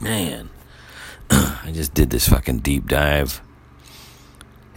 man, 0.00 0.50
I 1.30 1.70
just 1.72 1.94
did 1.94 2.10
this 2.10 2.28
fucking 2.28 2.58
deep 2.58 2.86
dive, 2.86 3.40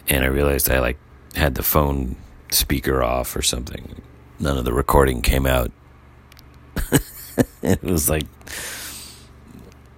and 0.07 0.23
I 0.23 0.27
realized 0.27 0.69
I 0.69 0.79
like 0.79 0.97
had 1.35 1.55
the 1.55 1.63
phone 1.63 2.15
speaker 2.51 3.03
off 3.03 3.35
or 3.35 3.41
something. 3.41 4.01
None 4.39 4.57
of 4.57 4.65
the 4.65 4.73
recording 4.73 5.21
came 5.21 5.45
out. 5.45 5.71
it 7.61 7.83
was 7.83 8.09
like, 8.09 8.25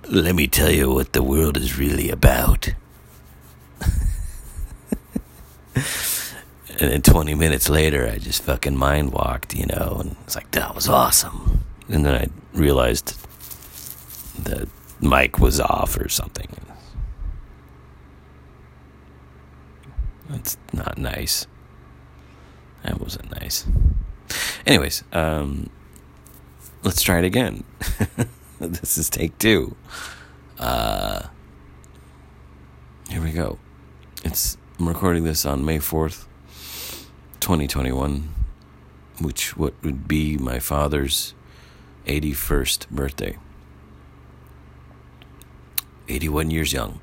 let 0.09 0.35
me 0.35 0.47
tell 0.47 0.69
you 0.69 0.91
what 0.91 1.13
the 1.13 1.23
world 1.23 1.57
is 1.57 1.77
really 1.77 2.09
about. 2.09 2.73
and 5.75 6.91
then 6.91 7.01
20 7.01 7.33
minutes 7.35 7.69
later, 7.69 8.07
I 8.07 8.17
just 8.17 8.43
fucking 8.43 8.75
mind 8.75 9.13
walked, 9.13 9.55
you 9.55 9.65
know, 9.65 9.97
and 10.01 10.15
it's 10.25 10.35
like, 10.35 10.51
that 10.51 10.75
was 10.75 10.89
awesome. 10.89 11.63
And 11.87 12.05
then 12.05 12.15
I 12.15 12.27
realized 12.57 13.17
the 14.43 14.67
mic 15.03 15.39
was 15.39 15.59
off 15.59 15.97
or 15.99 16.09
something. 16.09 16.47
That's 20.29 20.57
not 20.71 20.97
nice. 20.97 21.45
That 22.83 22.99
wasn't 22.99 23.39
nice. 23.39 23.65
Anyways, 24.65 25.03
um, 25.13 25.69
let's 26.83 27.01
try 27.01 27.19
it 27.19 27.25
again. 27.25 27.63
this 28.59 28.97
is 28.97 29.09
take 29.09 29.37
two. 29.37 29.75
Uh, 30.57 31.27
here 33.09 33.21
we 33.21 33.31
go. 33.31 33.59
It's 34.23 34.57
I'm 34.79 34.87
recording 34.87 35.23
this 35.23 35.45
on 35.45 35.65
May 35.65 35.79
fourth, 35.79 36.27
twenty 37.39 37.67
twenty 37.67 37.91
one, 37.91 38.33
which 39.21 39.55
what 39.55 39.73
would 39.83 40.07
be 40.07 40.37
my 40.37 40.59
father's 40.59 41.33
eighty 42.07 42.33
first 42.33 42.89
birthday. 42.89 43.37
Eighty 46.09 46.29
one 46.29 46.51
years 46.51 46.73
young. 46.73 47.01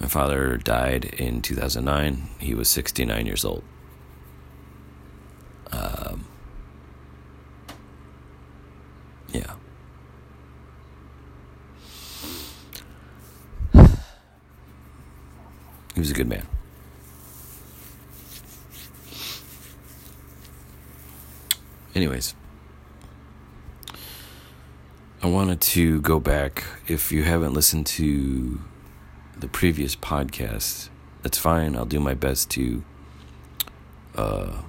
My 0.00 0.06
father 0.06 0.56
died 0.56 1.04
in 1.04 1.40
two 1.40 1.54
thousand 1.54 1.84
nine. 1.84 2.28
He 2.38 2.54
was 2.54 2.68
sixty 2.68 3.04
nine 3.04 3.26
years 3.26 3.44
old. 3.44 3.62
Um, 5.72 6.24
yeah. 9.32 9.54
He 15.94 16.00
was 16.00 16.10
a 16.10 16.14
good 16.14 16.28
man. 16.28 16.46
Anyways, 21.94 22.34
I 25.20 25.26
wanted 25.26 25.60
to 25.60 26.00
go 26.00 26.20
back. 26.20 26.62
If 26.86 27.10
you 27.10 27.24
haven't 27.24 27.52
listened 27.52 27.86
to 27.86 28.60
the 29.36 29.48
previous 29.48 29.96
podcast, 29.96 30.90
that's 31.22 31.38
fine. 31.38 31.74
I'll 31.74 31.84
do 31.84 31.98
my 31.98 32.14
best 32.14 32.50
to 32.50 32.84
uh, 34.14 34.62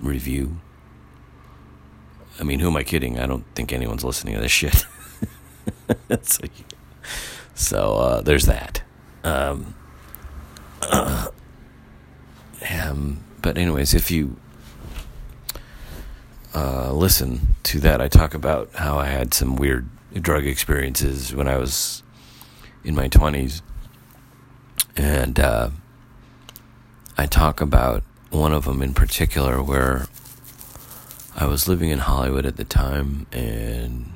review. 0.00 0.58
I 2.40 2.42
mean, 2.42 2.58
who 2.58 2.66
am 2.66 2.76
I 2.76 2.82
kidding? 2.82 3.20
I 3.20 3.26
don't 3.26 3.44
think 3.54 3.72
anyone's 3.72 4.02
listening 4.02 4.34
to 4.34 4.40
this 4.40 4.50
shit. 4.50 4.84
like, 6.08 6.50
so 7.54 7.96
uh, 7.98 8.20
there's 8.20 8.46
that. 8.46 8.82
Um, 9.22 9.76
um, 10.90 11.30
but 13.40 13.56
anyways, 13.56 13.94
if 13.94 14.10
you 14.10 14.38
uh, 16.54 16.92
listen 16.92 17.56
to 17.64 17.80
that, 17.80 18.00
I 18.00 18.08
talk 18.08 18.34
about 18.34 18.70
how 18.74 18.98
I 18.98 19.06
had 19.06 19.34
some 19.34 19.56
weird 19.56 19.88
drug 20.12 20.46
experiences 20.46 21.34
when 21.34 21.48
I 21.48 21.56
was 21.56 22.02
in 22.84 22.94
my 22.94 23.08
twenties, 23.08 23.62
and 24.96 25.40
uh, 25.40 25.70
I 27.16 27.26
talk 27.26 27.60
about 27.60 28.02
one 28.30 28.52
of 28.52 28.64
them 28.64 28.82
in 28.82 28.94
particular 28.94 29.62
where 29.62 30.06
I 31.36 31.46
was 31.46 31.68
living 31.68 31.90
in 31.90 31.98
Hollywood 31.98 32.46
at 32.46 32.56
the 32.56 32.64
time 32.64 33.26
and 33.32 34.12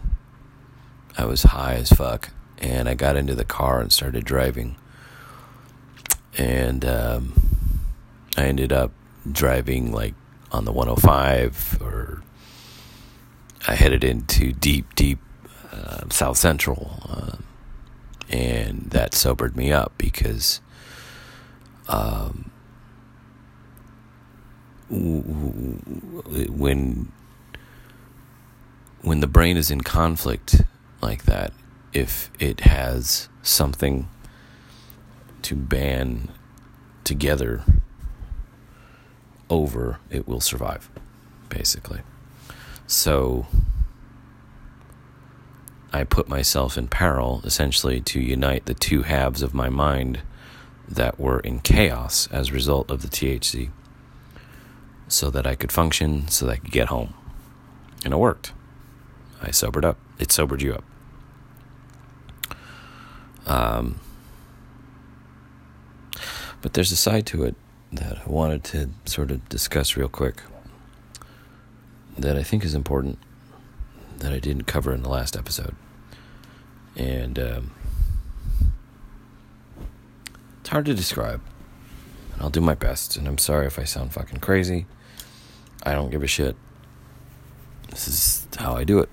I 1.16 1.24
was 1.24 1.42
high 1.44 1.74
as 1.74 1.90
fuck. 1.90 2.30
And 2.58 2.88
I 2.88 2.94
got 2.94 3.16
into 3.16 3.34
the 3.34 3.44
car 3.44 3.80
and 3.80 3.92
started 3.92 4.24
driving. 4.24 4.76
And 6.36 6.84
um, 6.84 7.32
I 8.36 8.44
ended 8.46 8.72
up 8.72 8.92
driving 9.30 9.92
like 9.92 10.14
on 10.50 10.64
the 10.64 10.72
105 10.72 11.78
or 11.80 12.22
I 13.68 13.74
headed 13.74 14.02
into 14.02 14.52
deep 14.52 14.94
deep 14.94 15.18
uh, 15.70 16.08
South 16.08 16.38
Central 16.38 16.98
uh, 17.08 17.36
and 18.30 18.90
that 18.90 19.14
sobered 19.14 19.56
me 19.56 19.70
up 19.70 19.92
because 19.98 20.62
um, 21.88 22.50
when 24.88 27.12
when 29.02 29.20
the 29.20 29.26
brain 29.26 29.58
is 29.58 29.70
in 29.70 29.82
conflict 29.82 30.62
like 31.02 31.24
that, 31.24 31.52
if 31.92 32.30
it 32.38 32.60
has 32.60 33.28
something 33.42 34.08
to 35.42 35.54
ban 35.54 36.30
together 37.04 37.64
over, 39.50 39.98
it 40.10 40.26
will 40.26 40.40
survive, 40.40 40.90
basically. 41.48 42.00
So 42.88 43.46
I 45.92 46.04
put 46.04 46.26
myself 46.26 46.78
in 46.78 46.88
peril 46.88 47.42
essentially 47.44 48.00
to 48.00 48.18
unite 48.18 48.64
the 48.64 48.72
two 48.72 49.02
halves 49.02 49.42
of 49.42 49.52
my 49.52 49.68
mind 49.68 50.22
that 50.88 51.20
were 51.20 51.40
in 51.40 51.60
chaos 51.60 52.28
as 52.32 52.48
a 52.48 52.54
result 52.54 52.90
of 52.90 53.02
the 53.02 53.08
THC 53.08 53.68
so 55.06 55.28
that 55.28 55.46
I 55.46 55.54
could 55.54 55.70
function, 55.70 56.28
so 56.28 56.46
that 56.46 56.52
I 56.52 56.56
could 56.56 56.70
get 56.70 56.88
home. 56.88 57.12
And 58.06 58.14
it 58.14 58.16
worked. 58.16 58.54
I 59.42 59.50
sobered 59.50 59.84
up. 59.84 59.98
It 60.18 60.32
sobered 60.32 60.62
you 60.62 60.74
up. 60.74 60.84
Um, 63.46 64.00
but 66.62 66.72
there's 66.72 66.90
a 66.90 66.96
side 66.96 67.26
to 67.26 67.44
it 67.44 67.54
that 67.92 68.22
I 68.26 68.30
wanted 68.30 68.64
to 68.64 68.88
sort 69.04 69.30
of 69.30 69.46
discuss 69.50 69.94
real 69.94 70.08
quick 70.08 70.40
that 72.18 72.36
I 72.36 72.42
think 72.42 72.64
is 72.64 72.74
important 72.74 73.18
that 74.18 74.32
I 74.32 74.40
didn't 74.40 74.64
cover 74.64 74.92
in 74.92 75.02
the 75.02 75.08
last 75.08 75.36
episode. 75.36 75.74
And 76.96 77.38
um, 77.38 77.70
it's 80.60 80.68
hard 80.68 80.86
to 80.86 80.94
describe. 80.94 81.40
And 82.32 82.42
I'll 82.42 82.50
do 82.50 82.60
my 82.60 82.74
best. 82.74 83.16
And 83.16 83.28
I'm 83.28 83.38
sorry 83.38 83.66
if 83.66 83.78
I 83.78 83.84
sound 83.84 84.12
fucking 84.12 84.40
crazy. 84.40 84.86
I 85.84 85.92
don't 85.92 86.10
give 86.10 86.24
a 86.24 86.26
shit. 86.26 86.56
This 87.90 88.08
is 88.08 88.48
how 88.58 88.74
I 88.74 88.84
do 88.84 88.98
it. 88.98 89.08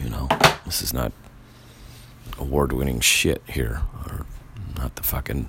You 0.00 0.10
know, 0.10 0.28
this 0.66 0.82
is 0.82 0.92
not 0.92 1.12
award 2.38 2.72
winning 2.72 3.00
shit 3.00 3.42
here. 3.48 3.80
Or 4.06 4.26
not 4.76 4.96
the 4.96 5.02
fucking 5.02 5.48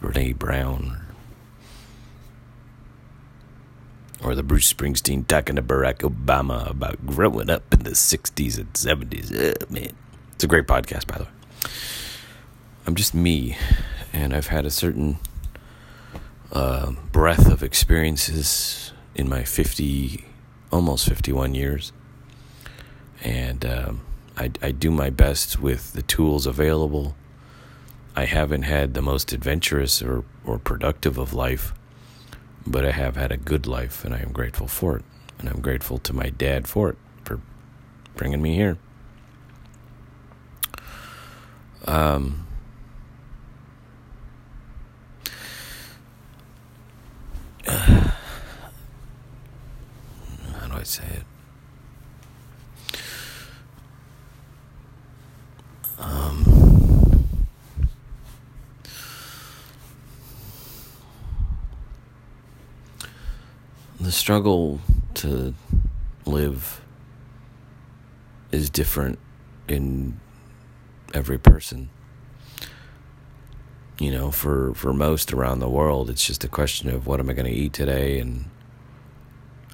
Brene 0.00 0.38
Brown. 0.38 1.05
Or 4.26 4.34
the 4.34 4.42
Bruce 4.42 4.72
Springsteen 4.72 5.24
talking 5.28 5.54
to 5.54 5.62
Barack 5.62 5.98
Obama 5.98 6.68
about 6.68 7.06
growing 7.06 7.48
up 7.48 7.72
in 7.72 7.84
the 7.84 7.90
60s 7.90 8.58
and 8.58 8.72
70s. 8.72 9.32
Uh, 9.32 9.72
man, 9.72 9.92
it's 10.32 10.42
a 10.42 10.48
great 10.48 10.66
podcast, 10.66 11.06
by 11.06 11.18
the 11.18 11.24
way. 11.24 11.30
I'm 12.88 12.96
just 12.96 13.14
me, 13.14 13.56
and 14.12 14.34
I've 14.34 14.48
had 14.48 14.66
a 14.66 14.70
certain 14.70 15.20
uh, 16.50 16.90
breadth 17.12 17.48
of 17.48 17.62
experiences 17.62 18.92
in 19.14 19.28
my 19.28 19.44
50, 19.44 20.24
almost 20.72 21.08
51 21.08 21.54
years. 21.54 21.92
And 23.22 23.64
um, 23.64 24.00
I, 24.36 24.50
I 24.60 24.72
do 24.72 24.90
my 24.90 25.08
best 25.08 25.60
with 25.60 25.92
the 25.92 26.02
tools 26.02 26.46
available. 26.46 27.14
I 28.16 28.24
haven't 28.24 28.62
had 28.62 28.94
the 28.94 29.02
most 29.02 29.32
adventurous 29.32 30.02
or, 30.02 30.24
or 30.44 30.58
productive 30.58 31.16
of 31.16 31.32
life, 31.32 31.72
but 32.66 32.84
I 32.84 32.90
have 32.90 33.16
had 33.16 33.32
a 33.32 33.36
good 33.36 33.66
life, 33.66 34.04
and 34.04 34.14
I 34.14 34.18
am 34.18 34.32
grateful 34.32 34.66
for 34.66 34.96
it. 34.96 35.04
And 35.38 35.48
I'm 35.48 35.60
grateful 35.60 35.98
to 35.98 36.12
my 36.12 36.30
dad 36.30 36.66
for 36.66 36.88
it, 36.90 36.96
for 37.24 37.40
bringing 38.14 38.42
me 38.42 38.54
here. 38.54 38.78
Um, 41.86 42.46
how 47.66 48.12
do 50.66 50.74
I 50.74 50.82
say 50.82 51.04
it? 51.04 51.22
Um, 55.98 56.44
the 63.98 64.04
struggle 64.16 64.80
to 65.14 65.54
live 66.24 66.80
is 68.50 68.70
different 68.70 69.18
in 69.68 70.18
every 71.12 71.38
person. 71.38 71.90
You 73.98 74.10
know, 74.10 74.30
for, 74.30 74.74
for 74.74 74.92
most 74.92 75.32
around 75.32 75.60
the 75.60 75.68
world, 75.68 76.10
it's 76.10 76.26
just 76.26 76.44
a 76.44 76.48
question 76.48 76.88
of 76.90 77.06
what 77.06 77.20
am 77.20 77.30
I 77.30 77.34
going 77.34 77.46
to 77.46 77.52
eat 77.52 77.72
today 77.72 78.18
and 78.18 78.46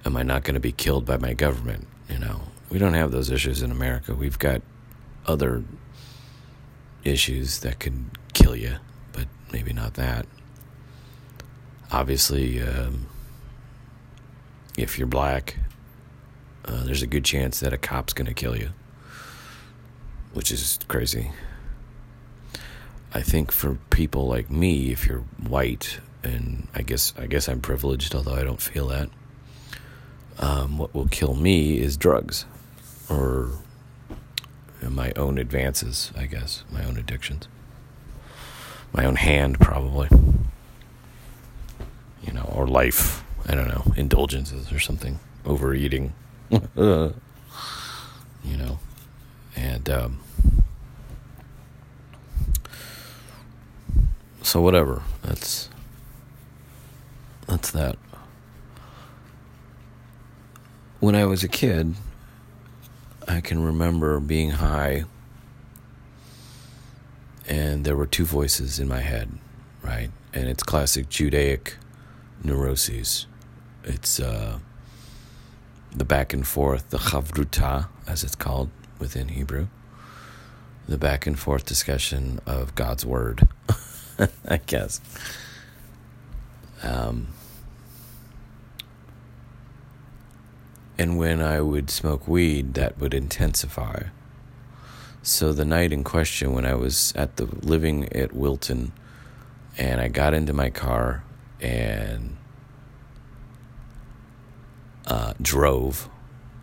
am 0.04 0.16
I 0.16 0.22
not 0.22 0.44
going 0.44 0.54
to 0.54 0.60
be 0.60 0.72
killed 0.72 1.06
by 1.06 1.16
my 1.16 1.34
government? 1.34 1.86
You 2.08 2.18
know, 2.18 2.42
we 2.68 2.78
don't 2.78 2.94
have 2.94 3.10
those 3.10 3.30
issues 3.30 3.62
in 3.62 3.70
America. 3.70 4.14
We've 4.14 4.38
got 4.38 4.62
other 5.26 5.64
issues 7.04 7.60
that 7.60 7.78
could 7.78 8.10
kill 8.32 8.56
you, 8.56 8.76
but 9.12 9.26
maybe 9.52 9.72
not 9.72 9.94
that. 9.94 10.26
Obviously, 11.90 12.60
um, 12.60 13.06
if 14.76 14.98
you're 14.98 15.06
black, 15.06 15.56
uh, 16.64 16.84
there's 16.84 17.02
a 17.02 17.06
good 17.06 17.24
chance 17.24 17.60
that 17.60 17.72
a 17.72 17.78
cop's 17.78 18.12
going 18.12 18.26
to 18.26 18.34
kill 18.34 18.56
you, 18.56 18.70
which 20.32 20.50
is 20.50 20.78
crazy. 20.88 21.30
I 23.14 23.20
think 23.20 23.52
for 23.52 23.78
people 23.90 24.26
like 24.26 24.50
me, 24.50 24.90
if 24.90 25.06
you're 25.06 25.24
white, 25.46 26.00
and 26.24 26.68
I 26.74 26.82
guess 26.82 27.12
I 27.18 27.26
guess 27.26 27.48
I'm 27.48 27.60
privileged, 27.60 28.14
although 28.14 28.34
I 28.34 28.42
don't 28.44 28.60
feel 28.60 28.86
that. 28.88 29.10
Um, 30.38 30.78
what 30.78 30.94
will 30.94 31.08
kill 31.08 31.34
me 31.34 31.78
is 31.78 31.96
drugs, 31.96 32.46
or 33.10 33.50
my 34.80 35.12
own 35.16 35.36
advances. 35.36 36.10
I 36.16 36.26
guess 36.26 36.64
my 36.70 36.84
own 36.84 36.96
addictions, 36.96 37.48
my 38.92 39.04
own 39.04 39.16
hand, 39.16 39.60
probably. 39.60 40.08
You 42.22 42.32
know, 42.32 42.50
or 42.54 42.66
life. 42.66 43.21
I 43.48 43.54
don't 43.54 43.68
know, 43.68 43.92
indulgences 43.96 44.72
or 44.72 44.78
something, 44.78 45.18
overeating. 45.44 46.12
you 46.50 47.12
know, 48.56 48.78
and 49.56 49.88
um, 49.88 50.20
so 54.42 54.60
whatever. 54.60 55.02
That's 55.22 55.68
that's 57.46 57.70
that. 57.72 57.96
When 61.00 61.14
I 61.14 61.24
was 61.24 61.42
a 61.42 61.48
kid, 61.48 61.94
I 63.26 63.40
can 63.40 63.64
remember 63.64 64.20
being 64.20 64.50
high, 64.50 65.04
and 67.48 67.84
there 67.84 67.96
were 67.96 68.06
two 68.06 68.24
voices 68.24 68.78
in 68.78 68.88
my 68.88 69.00
head, 69.00 69.30
right? 69.82 70.10
And 70.32 70.48
it's 70.48 70.62
classic 70.62 71.08
Judaic 71.08 71.76
neuroses. 72.44 73.26
It's 73.84 74.20
uh, 74.20 74.58
the 75.94 76.04
back 76.04 76.32
and 76.32 76.46
forth, 76.46 76.90
the 76.90 76.98
chavruta, 76.98 77.88
as 78.06 78.22
it's 78.24 78.34
called 78.34 78.70
within 78.98 79.28
Hebrew, 79.28 79.68
the 80.86 80.98
back 80.98 81.26
and 81.26 81.38
forth 81.38 81.66
discussion 81.66 82.40
of 82.46 82.74
God's 82.74 83.04
word, 83.04 83.48
I 84.48 84.58
guess. 84.58 85.00
Um, 86.82 87.28
and 90.98 91.18
when 91.18 91.40
I 91.40 91.60
would 91.60 91.90
smoke 91.90 92.28
weed, 92.28 92.74
that 92.74 92.98
would 92.98 93.14
intensify. 93.14 94.04
So 95.22 95.52
the 95.52 95.64
night 95.64 95.92
in 95.92 96.04
question, 96.04 96.52
when 96.52 96.66
I 96.66 96.74
was 96.74 97.12
at 97.16 97.36
the 97.36 97.46
living 97.46 98.12
at 98.12 98.32
Wilton, 98.32 98.92
and 99.78 100.00
I 100.00 100.08
got 100.08 100.34
into 100.34 100.52
my 100.52 100.70
car 100.70 101.24
and 101.60 102.36
uh, 105.12 105.34
drove. 105.42 106.08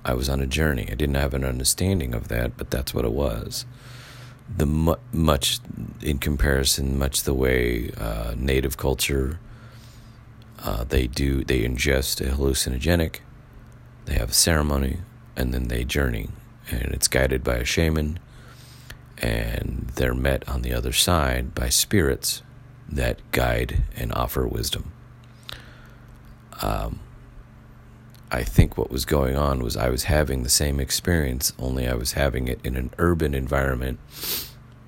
I 0.04 0.16
was 0.16 0.28
on 0.28 0.42
a 0.42 0.48
journey. 0.48 0.88
I 0.92 0.96
didn't 0.96 1.16
have 1.16 1.36
an 1.36 1.44
understanding 1.44 2.16
of 2.16 2.30
that, 2.30 2.58
but 2.58 2.72
that's 2.72 2.96
what 2.96 3.06
it 3.06 3.12
was. 3.12 3.68
The 4.58 4.66
mu- 4.66 4.96
much 5.14 5.60
in 6.02 6.18
comparison, 6.18 6.98
much 6.98 7.24
the 7.24 7.36
way 7.36 7.92
uh, 7.96 8.34
native 8.36 8.76
culture 8.76 9.40
uh, 10.64 10.84
they 10.84 11.06
do, 11.06 11.44
they 11.44 11.62
ingest 11.62 12.22
a 12.22 12.32
hallucinogenic, 12.32 13.18
they 14.06 14.16
have 14.16 14.32
a 14.32 14.34
ceremony, 14.34 14.98
and 15.36 15.54
then 15.54 15.68
they 15.68 15.84
journey, 15.84 16.30
and 16.72 16.92
it's 16.92 17.08
guided 17.08 17.44
by 17.44 17.58
a 17.58 17.66
shaman, 17.66 18.18
and 19.20 19.92
they're 19.94 20.16
met 20.16 20.48
on 20.50 20.64
the 20.64 20.74
other 20.74 20.92
side 20.92 21.54
by 21.54 21.70
spirits 21.70 22.42
that 22.92 23.20
guide 23.32 23.84
and 23.96 24.12
offer 24.14 24.48
wisdom. 24.48 24.92
Um, 26.64 27.00
I 28.32 28.44
think 28.44 28.78
what 28.78 28.92
was 28.92 29.06
going 29.06 29.36
on 29.36 29.64
was 29.64 29.76
I 29.76 29.90
was 29.90 30.04
having 30.04 30.44
the 30.44 30.50
same 30.50 30.80
experience, 30.80 31.52
only 31.58 31.88
I 31.88 31.96
was 31.96 32.14
having 32.14 32.48
it 32.48 32.60
in 32.64 32.76
an 32.76 32.92
urban 33.00 33.34
environment 33.34 34.00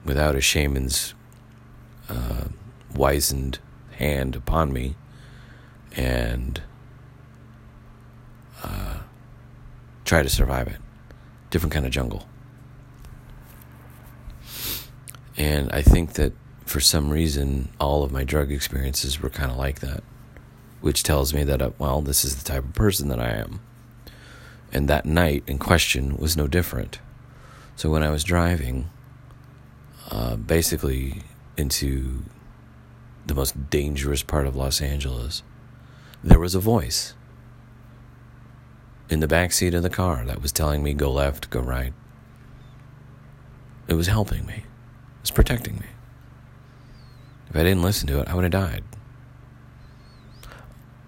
without 0.06 0.36
a 0.36 0.42
shaman's 0.42 1.16
uh, 2.08 2.46
wizened 2.94 3.60
hand 3.94 4.36
upon 4.36 4.72
me 4.72 4.96
and 5.96 6.62
uh, 8.64 9.00
try 10.06 10.22
to 10.22 10.30
survive 10.30 10.68
it. 10.68 10.78
Different 11.50 11.74
kind 11.74 11.86
of 11.86 11.92
jungle. 11.92 12.28
And 15.36 15.72
I 15.72 15.82
think 15.82 16.14
that 16.14 16.34
for 16.66 16.80
some 16.80 17.10
reason, 17.10 17.70
all 17.80 18.04
of 18.04 18.12
my 18.12 18.24
drug 18.24 18.52
experiences 18.52 19.20
were 19.20 19.30
kind 19.30 19.50
of 19.50 19.58
like 19.58 19.80
that 19.80 20.04
which 20.82 21.04
tells 21.04 21.34
me 21.34 21.44
that, 21.44 21.62
uh, 21.62 21.72
well, 21.78 22.02
this 22.02 22.26
is 22.26 22.36
the 22.36 22.44
type 22.44 22.66
of 22.66 22.74
person 22.74 23.08
that 23.10 23.20
I 23.20 23.30
am. 23.30 23.62
And 24.74 24.88
that 24.88 25.06
night 25.06 25.44
in 25.48 25.58
question 25.58 26.18
was 26.18 26.36
no 26.36 26.48
different. 26.48 27.00
So 27.76 27.90
when 27.90 28.04
I 28.04 28.10
was 28.10 28.24
driving, 28.24 28.90
uh, 30.10 30.36
basically 30.36 31.24
into 31.58 32.24
the 33.26 33.36
most 33.36 33.70
dangerous 33.70 34.24
part 34.24 34.48
of 34.48 34.56
Los 34.56 34.82
Angeles, 34.82 35.44
there 36.24 36.40
was 36.40 36.56
a 36.56 36.60
voice 36.60 37.14
in 39.10 39.20
the 39.20 39.28
back 39.28 39.52
seat 39.52 39.74
of 39.74 39.84
the 39.84 39.90
car 39.90 40.24
that 40.26 40.42
was 40.42 40.52
telling 40.52 40.84
me 40.84 40.94
go 40.94 41.12
left, 41.12 41.50
go 41.50 41.60
right. 41.60 41.94
It 43.88 43.96
was 43.96 44.08
helping 44.08 44.46
me. 44.46 44.56
It 44.56 45.22
was 45.22 45.32
protecting 45.32 45.76
me. 45.76 45.88
If 47.50 47.56
I 47.56 47.64
didn't 47.64 47.84
listen 47.84 48.08
to 48.08 48.22
it, 48.22 48.30
I 48.30 48.36
would 48.36 48.44
have 48.44 48.52
died. 48.52 48.84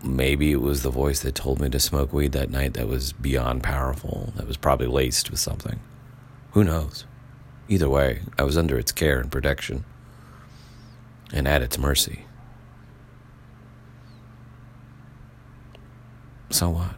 Maybe 0.03 0.51
it 0.51 0.61
was 0.61 0.83
the 0.83 0.89
voice 0.89 1.21
that 1.21 1.33
told 1.33 1.61
me 1.61 1.69
to 1.69 1.79
smoke 1.79 2.11
weed 2.11 2.33
that 2.33 2.49
night 2.49 2.73
that 2.73 2.89
was 2.89 3.13
beyond 3.13 3.63
powerful, 3.63 4.33
that 4.35 4.45
was 4.45 4.57
probably 4.57 4.87
laced 4.87 5.31
with 5.31 5.39
something. 5.39 5.79
Who 6.51 6.65
knows? 6.65 7.05
Either 7.69 7.89
way, 7.89 8.21
I 8.37 8.43
was 8.43 8.57
under 8.57 8.77
its 8.77 8.91
care 8.91 9.21
and 9.21 9.31
protection 9.31 9.85
and 11.31 11.47
at 11.47 11.61
its 11.61 11.77
mercy. 11.77 12.25
So 16.49 16.69
what? 16.69 16.95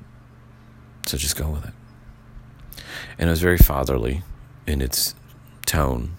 So 1.05 1.17
just 1.17 1.37
go 1.37 1.51
with 1.51 1.65
it. 1.65 1.73
And 3.17 3.29
it 3.29 3.31
was 3.31 3.41
very 3.41 3.57
fatherly 3.57 4.23
in 4.65 4.81
its 4.81 5.15
tone. 5.65 6.17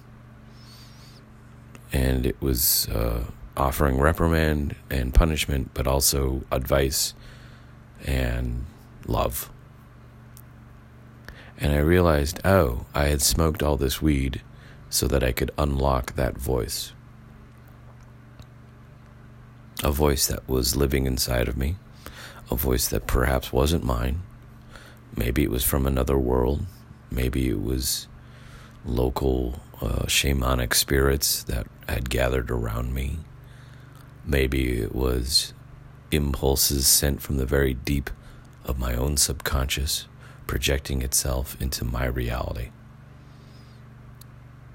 And 1.93 2.25
it 2.25 2.41
was 2.41 2.89
uh, 2.89 3.25
offering 3.57 3.99
reprimand 3.99 4.77
and 4.91 5.15
punishment, 5.15 5.71
but 5.75 5.87
also 5.87 6.43
advice 6.51 7.15
and 8.05 8.65
love. 9.07 9.51
And 11.59 11.73
I 11.73 11.79
realized, 11.79 12.41
oh, 12.45 12.87
I 12.95 13.07
had 13.07 13.23
smoked 13.23 13.63
all 13.63 13.77
this 13.77 14.03
weed 14.03 14.43
so 14.91 15.07
that 15.07 15.25
I 15.25 15.33
could 15.33 15.51
unlock 15.57 16.15
that 16.15 16.37
voice. 16.37 16.93
A 19.83 19.91
voice 19.91 20.27
that 20.27 20.49
was 20.49 20.77
living 20.77 21.07
inside 21.07 21.49
of 21.49 21.57
me, 21.57 21.77
a 22.51 22.57
voice 22.57 22.89
that 22.89 23.07
perhaps 23.07 23.53
wasn't 23.53 23.85
mine. 23.85 24.23
Maybe 25.17 25.43
it 25.43 25.51
was 25.51 25.65
from 25.65 25.87
another 25.87 26.19
world. 26.19 26.67
Maybe 27.11 27.49
it 27.49 27.63
was 27.63 28.07
local 28.85 29.61
uh, 29.81 30.05
shamanic 30.07 30.75
spirits 30.75 31.43
that 31.45 31.67
had 31.89 32.11
gathered 32.11 32.51
around 32.51 32.95
me. 32.95 33.19
Maybe 34.27 34.81
it 34.81 34.93
was 34.93 35.55
impulses 36.11 36.89
sent 36.89 37.23
from 37.23 37.37
the 37.37 37.47
very 37.47 37.75
deep 37.75 38.11
of 38.65 38.77
my 38.79 38.95
own 38.95 39.17
subconscious, 39.17 40.07
projecting 40.49 41.03
itself 41.03 41.57
into 41.61 41.85
my 41.85 42.07
reality. 42.07 42.71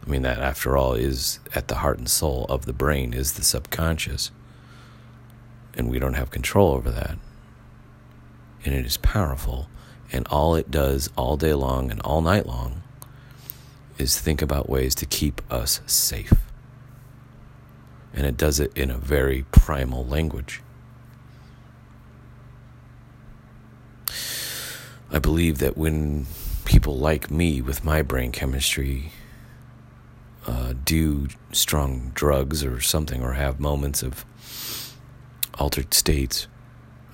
I 0.06 0.10
mean, 0.10 0.22
that 0.22 0.40
after 0.40 0.78
all 0.78 0.94
is 0.94 1.40
at 1.54 1.68
the 1.68 1.76
heart 1.76 1.98
and 1.98 2.10
soul 2.10 2.46
of 2.48 2.66
the 2.66 2.74
brain 2.74 3.14
is 3.14 3.34
the 3.34 3.44
subconscious. 3.44 4.32
And 5.76 5.90
we 5.90 6.00
don't 6.00 6.16
have 6.16 6.32
control 6.32 6.74
over 6.74 6.90
that. 6.90 7.18
And 8.64 8.74
it 8.74 8.86
is 8.86 8.98
powerful. 8.98 9.68
And 10.14 10.28
all 10.30 10.56
it 10.56 10.72
does 10.72 11.10
all 11.18 11.36
day 11.36 11.54
long 11.54 11.92
and 11.92 12.02
all 12.02 12.22
night 12.22 12.46
long 12.46 12.84
is 13.98 14.20
think 14.20 14.42
about 14.42 14.70
ways 14.70 14.96
to 14.96 15.06
keep 15.06 15.42
us 15.52 15.82
safe 15.86 16.34
and 18.14 18.26
it 18.26 18.38
does 18.38 18.60
it 18.60 18.76
in 18.76 18.92
a 18.92 18.98
very 18.98 19.46
primal 19.52 20.06
language. 20.06 20.62
I 25.12 25.20
believe 25.20 25.58
that 25.58 25.78
when 25.78 26.26
people 26.66 26.98
like 26.98 27.30
me 27.30 27.62
with 27.62 27.84
my 27.84 28.02
brain 28.02 28.32
chemistry 28.32 29.12
uh, 30.48 30.74
do 30.86 31.28
strong 31.52 32.12
drugs 32.14 32.64
or 32.64 32.80
something 32.80 33.22
or 33.22 33.34
have 33.34 33.60
moments 33.60 34.02
of 34.02 34.26
altered 35.60 35.94
states, 35.94 36.48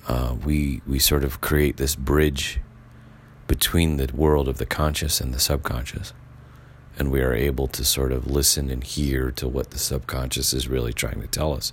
uh, 0.06 0.36
we 0.44 0.80
we 0.86 0.98
sort 0.98 1.24
of 1.24 1.40
create 1.40 1.76
this 1.76 1.94
bridge 1.96 2.60
between 3.46 3.96
the 3.96 4.10
world 4.14 4.48
of 4.48 4.58
the 4.58 4.66
conscious 4.66 5.20
and 5.20 5.34
the 5.34 5.40
subconscious, 5.40 6.12
and 6.98 7.12
we 7.12 7.22
are 7.22 7.32
able 7.32 7.68
to 7.68 7.84
sort 7.84 8.10
of 8.10 8.26
listen 8.26 8.70
and 8.70 8.82
hear 8.82 9.30
to 9.30 9.46
what 9.46 9.70
the 9.70 9.78
subconscious 9.78 10.52
is 10.52 10.66
really 10.66 10.92
trying 10.92 11.20
to 11.20 11.28
tell 11.28 11.52
us 11.52 11.72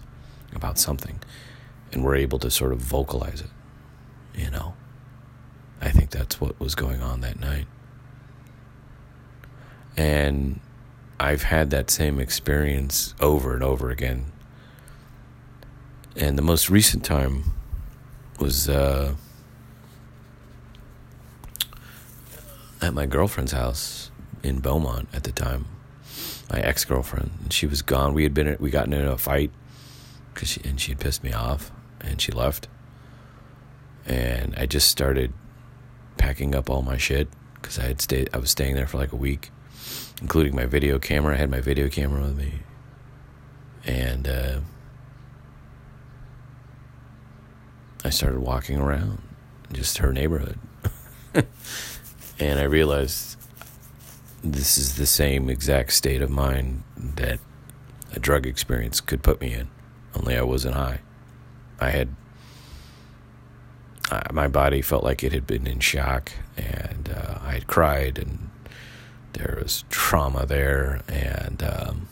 about 0.54 0.78
something, 0.78 1.20
and 1.92 2.04
we're 2.04 2.16
able 2.16 2.38
to 2.40 2.52
sort 2.52 2.72
of 2.72 2.80
vocalize 2.80 3.42
it. 3.42 3.50
You 4.40 4.52
know, 4.52 4.76
I 5.82 5.90
think 5.90 6.12
that's 6.12 6.40
what 6.40 6.60
was 6.60 6.76
going 6.76 7.02
on 7.02 7.22
that 7.22 7.40
night, 7.40 7.66
and 9.98 10.60
I've 11.20 11.44
had 11.44 11.72
that 11.72 11.90
same 11.90 12.20
experience 12.20 13.16
over 13.20 13.54
and 13.56 13.64
over 13.64 13.90
again. 13.90 14.32
And 16.18 16.38
the 16.38 16.42
most 16.42 16.70
recent 16.70 17.04
time 17.04 17.44
was 18.40 18.70
uh, 18.70 19.16
at 22.82 22.94
my 22.94 23.06
girlfriend's 23.06 23.52
house 23.52 24.12
in 24.46 24.60
Beaumont 24.60 25.10
at 25.14 25.24
the 25.24 25.32
time. 25.32 25.66
My 26.52 26.60
ex 26.60 26.86
girlfriend, 26.86 27.32
and 27.44 27.52
she 27.52 27.66
was 27.66 27.82
gone. 27.82 28.14
We 28.14 28.24
had 28.24 28.34
been 28.34 28.56
we 28.60 28.70
got 28.70 28.86
into 28.86 29.12
a 29.12 29.18
fight 29.18 29.52
because 30.34 30.50
she 30.50 30.62
and 30.64 30.80
she 30.80 30.92
had 30.92 31.00
pissed 31.00 31.24
me 31.24 31.34
off, 31.34 31.72
and 32.00 32.22
she 32.22 32.32
left. 32.32 32.68
And 34.06 34.54
I 34.56 34.68
just 34.68 34.88
started 34.88 35.34
packing 36.18 36.54
up 36.54 36.70
all 36.70 36.84
my 36.84 36.98
shit 36.98 37.28
because 37.56 37.80
I 37.80 37.84
had 37.84 38.00
stayed. 38.02 38.30
I 38.34 38.38
was 38.38 38.52
staying 38.52 38.76
there 38.76 38.88
for 38.88 38.98
like 38.98 39.12
a 39.12 39.18
week 39.18 39.52
including 40.22 40.56
my 40.56 40.66
video 40.66 41.00
camera. 41.00 41.36
I 41.36 41.38
had 41.38 41.50
my 41.50 41.62
video 41.62 41.90
camera 41.90 42.22
with 42.22 42.38
me. 42.38 42.54
And 43.86 44.28
uh, 44.28 44.60
I 48.04 48.10
started 48.10 48.40
walking 48.40 48.78
around 48.78 49.22
just 49.72 50.00
her 50.00 50.12
neighborhood. 50.12 50.60
and 52.40 52.60
I 52.60 52.64
realized 52.64 53.38
this 54.44 54.78
is 54.78 54.96
the 54.96 55.06
same 55.06 55.50
exact 55.50 55.94
state 55.94 56.22
of 56.22 56.30
mind 56.30 56.84
that 56.98 57.40
a 58.14 58.20
drug 58.20 58.46
experience 58.46 59.02
could 59.02 59.24
put 59.24 59.42
me 59.42 59.54
in, 59.54 59.68
only 60.16 60.38
I 60.38 60.42
wasn't 60.44 60.76
high. 60.76 61.00
I 61.80 61.90
had. 61.90 62.16
Uh, 64.12 64.22
my 64.32 64.48
body 64.48 64.84
felt 64.84 65.04
like 65.04 65.24
it 65.24 65.32
had 65.32 65.48
been 65.48 65.66
in 65.66 65.80
shock, 65.80 66.32
and 66.56 67.10
uh, 67.10 67.40
I 67.42 67.54
had 67.54 67.66
cried 67.68 68.20
and 68.20 68.52
there 69.36 69.58
was 69.62 69.84
trauma 69.90 70.46
there, 70.46 71.02
and 71.08 71.62
um, 71.62 72.08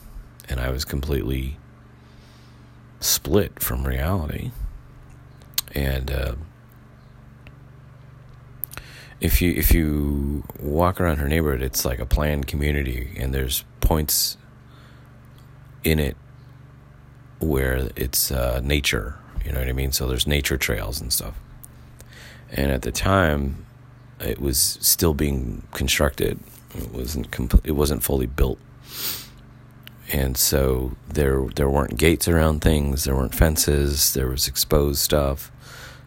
and 0.49 0.59
I 0.59 0.69
was 0.69 0.83
completely 0.85 1.57
split 2.99 3.61
from 3.61 3.87
reality. 3.87 4.51
And 5.73 6.11
uh, 6.11 6.35
if 9.23 9.41
you 9.41 9.53
if 9.53 9.73
you 9.73 10.43
walk 10.59 11.01
around 11.01 11.17
her 11.17 11.27
neighborhood, 11.27 11.61
it's 11.61 11.85
like 11.85 11.99
a 11.99 12.05
planned 12.05 12.45
community, 12.45 13.15
and 13.17 13.33
there's 13.33 13.65
points 13.81 14.37
in 15.83 15.99
it 15.99 16.15
where 17.39 17.89
it's 17.95 18.31
uh, 18.31 18.61
nature. 18.63 19.17
You 19.43 19.51
know 19.51 19.59
what 19.59 19.67
I 19.67 19.73
mean? 19.73 19.91
So 19.91 20.07
there's 20.07 20.27
nature 20.27 20.57
trails 20.57 21.01
and 21.01 21.11
stuff. 21.11 21.39
And 22.51 22.71
at 22.71 22.83
the 22.83 22.91
time, 22.91 23.65
it 24.19 24.39
was 24.39 24.77
still 24.79 25.13
being 25.13 25.63
constructed 25.71 26.39
it 26.75 26.91
wasn't 26.91 27.31
compl- 27.31 27.61
it 27.63 27.73
wasn't 27.73 28.03
fully 28.03 28.25
built, 28.25 28.59
and 30.11 30.37
so 30.37 30.93
there 31.07 31.45
there 31.55 31.69
weren't 31.69 31.97
gates 31.97 32.27
around 32.27 32.61
things. 32.61 33.03
There 33.03 33.15
weren't 33.15 33.35
fences. 33.35 34.13
There 34.13 34.27
was 34.27 34.47
exposed 34.47 34.99
stuff. 34.99 35.51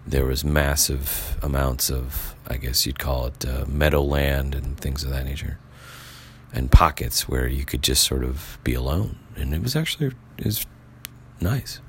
There 0.06 0.24
was 0.24 0.44
massive 0.44 1.36
amounts 1.42 1.90
of 1.90 2.34
I 2.48 2.56
guess 2.58 2.86
you'd 2.86 2.98
call 2.98 3.26
it 3.26 3.44
uh, 3.44 3.64
meadowland 3.66 4.54
and 4.54 4.78
things 4.78 5.02
of 5.02 5.10
that 5.10 5.24
nature, 5.24 5.58
and 6.52 6.70
pockets 6.70 7.28
where 7.28 7.48
you 7.48 7.64
could 7.64 7.82
just 7.82 8.04
sort 8.04 8.24
of 8.24 8.58
be 8.62 8.74
alone. 8.74 9.18
And 9.34 9.52
it 9.52 9.62
was 9.62 9.74
actually 9.74 10.12
was 10.42 10.64
nice. 11.40 11.80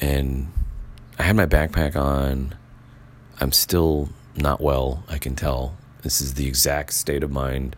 And 0.00 0.52
I 1.18 1.22
had 1.22 1.36
my 1.36 1.46
backpack 1.46 1.96
on. 1.96 2.54
I'm 3.40 3.52
still 3.52 4.10
not 4.36 4.60
well, 4.60 5.04
I 5.08 5.18
can 5.18 5.34
tell. 5.34 5.76
This 6.02 6.20
is 6.20 6.34
the 6.34 6.46
exact 6.46 6.92
state 6.92 7.22
of 7.22 7.30
mind 7.30 7.76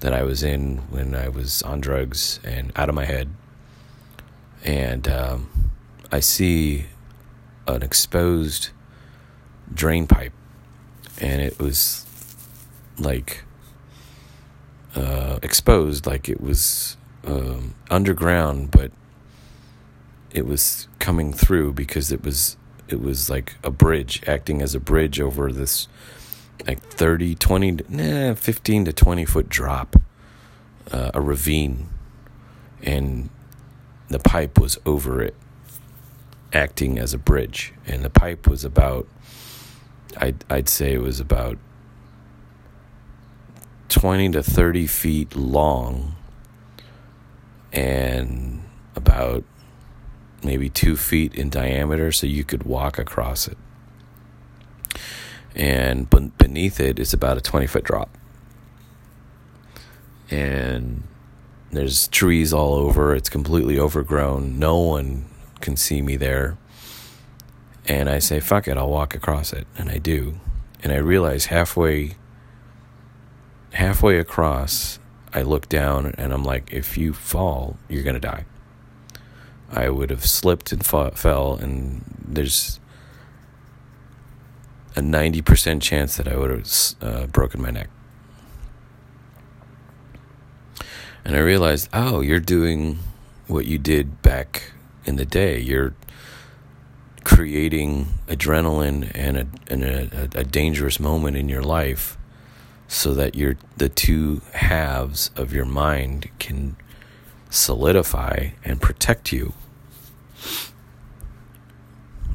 that 0.00 0.12
I 0.12 0.22
was 0.22 0.42
in 0.42 0.78
when 0.90 1.14
I 1.14 1.28
was 1.28 1.62
on 1.62 1.80
drugs 1.80 2.40
and 2.42 2.72
out 2.76 2.88
of 2.88 2.94
my 2.94 3.04
head. 3.04 3.28
And 4.64 5.08
um, 5.08 5.70
I 6.10 6.20
see 6.20 6.86
an 7.72 7.82
exposed 7.82 8.70
drain 9.72 10.06
pipe, 10.06 10.32
and 11.20 11.42
it 11.42 11.58
was 11.58 12.06
like 12.98 13.44
uh, 14.94 15.38
exposed, 15.42 16.06
like 16.06 16.28
it 16.28 16.40
was 16.40 16.96
um, 17.26 17.74
underground, 17.90 18.70
but 18.70 18.90
it 20.30 20.46
was 20.46 20.88
coming 20.98 21.32
through 21.32 21.72
because 21.72 22.10
it 22.12 22.24
was 22.24 22.56
it 22.88 23.00
was 23.00 23.30
like 23.30 23.54
a 23.64 23.70
bridge 23.70 24.22
acting 24.26 24.60
as 24.60 24.74
a 24.74 24.80
bridge 24.80 25.20
over 25.20 25.50
this 25.50 25.88
like 26.66 26.80
30, 26.80 27.34
20, 27.34 27.78
nah, 27.88 28.34
15 28.34 28.84
to 28.84 28.92
20 28.92 29.24
foot 29.24 29.48
drop, 29.48 29.96
uh, 30.92 31.10
a 31.14 31.20
ravine, 31.20 31.88
and 32.82 33.30
the 34.08 34.18
pipe 34.18 34.60
was 34.60 34.78
over 34.86 35.22
it, 35.22 35.34
acting 36.52 36.98
as 36.98 37.14
a 37.14 37.18
bridge. 37.18 37.72
And 37.86 38.04
the 38.04 38.10
pipe 38.10 38.46
was 38.46 38.64
about, 38.64 39.06
I'd, 40.16 40.44
I'd 40.50 40.68
say 40.68 40.92
it 40.92 41.02
was 41.02 41.20
about 41.20 41.58
20 43.88 44.30
to 44.30 44.42
30 44.42 44.86
feet 44.86 45.36
long 45.36 46.16
and 47.72 48.62
about 48.96 49.44
maybe 50.42 50.68
two 50.68 50.96
feet 50.96 51.34
in 51.34 51.50
diameter, 51.50 52.12
so 52.12 52.26
you 52.26 52.44
could 52.44 52.64
walk 52.64 52.98
across 52.98 53.46
it 53.46 53.56
and 55.54 56.08
beneath 56.38 56.80
it 56.80 56.98
is 56.98 57.12
about 57.12 57.36
a 57.36 57.40
20 57.40 57.66
foot 57.66 57.84
drop. 57.84 58.10
And 60.30 61.02
there's 61.70 62.08
trees 62.08 62.52
all 62.52 62.74
over. 62.74 63.14
It's 63.14 63.28
completely 63.28 63.78
overgrown. 63.78 64.58
No 64.58 64.78
one 64.78 65.26
can 65.62 65.76
see 65.76 66.02
me 66.02 66.16
there. 66.16 66.58
And 67.88 68.08
I 68.08 68.18
say, 68.18 68.38
fuck 68.40 68.68
it, 68.68 68.76
I'll 68.76 68.90
walk 68.90 69.14
across 69.14 69.52
it. 69.52 69.66
And 69.78 69.88
I 69.88 69.98
do. 69.98 70.38
And 70.82 70.92
I 70.92 70.96
realize 70.96 71.46
halfway 71.46 72.16
halfway 73.72 74.18
across, 74.18 74.98
I 75.32 75.42
look 75.42 75.68
down 75.68 76.14
and 76.18 76.32
I'm 76.32 76.44
like, 76.44 76.72
if 76.72 76.98
you 76.98 77.14
fall, 77.14 77.78
you're 77.88 78.02
going 78.02 78.14
to 78.14 78.20
die. 78.20 78.44
I 79.70 79.88
would 79.88 80.10
have 80.10 80.26
slipped 80.26 80.70
and 80.72 80.84
fell, 80.84 81.54
and 81.54 82.04
there's 82.22 82.78
a 84.94 85.00
90% 85.00 85.80
chance 85.80 86.18
that 86.18 86.28
I 86.28 86.36
would 86.36 86.50
have 86.50 86.94
uh, 87.00 87.26
broken 87.28 87.62
my 87.62 87.70
neck. 87.70 87.88
And 91.24 91.34
I 91.34 91.38
realized, 91.38 91.88
oh, 91.94 92.20
you're 92.20 92.40
doing 92.40 92.98
what 93.46 93.64
you 93.64 93.78
did 93.78 94.20
back 94.20 94.71
in 95.04 95.16
the 95.16 95.24
day. 95.24 95.58
You're 95.58 95.94
creating 97.24 98.18
adrenaline 98.26 99.10
and 99.14 99.36
a, 99.36 99.46
and 99.68 99.84
a, 99.84 100.28
a 100.34 100.44
dangerous 100.44 100.98
moment 100.98 101.36
in 101.36 101.48
your 101.48 101.62
life 101.62 102.18
so 102.88 103.14
that 103.14 103.34
your 103.34 103.56
the 103.76 103.88
two 103.88 104.42
halves 104.52 105.30
of 105.34 105.52
your 105.52 105.64
mind 105.64 106.28
can 106.38 106.76
solidify 107.48 108.50
and 108.64 108.80
protect 108.82 109.32
you. 109.32 109.54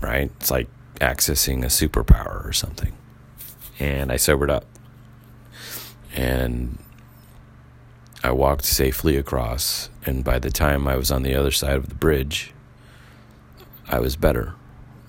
Right? 0.02 0.32
It's 0.40 0.50
like 0.50 0.68
accessing 1.00 1.64
a 1.64 1.68
superpower 1.68 2.44
or 2.44 2.54
something. 2.54 2.94
And 3.80 4.12
I 4.12 4.18
sobered 4.18 4.50
up. 4.50 4.66
And 6.16 6.80
I 8.24 8.32
walked 8.32 8.66
safely 8.66 9.16
across. 9.16 9.90
And 10.06 10.24
by 10.24 10.40
the 10.40 10.50
time 10.50 10.88
I 10.88 10.96
was 10.96 11.12
on 11.12 11.24
the 11.24 11.36
other 11.36 11.52
side 11.52 11.76
of 11.76 11.90
the 11.90 11.96
bridge, 11.96 12.54
I 13.90 14.00
was 14.00 14.16
better. 14.16 14.54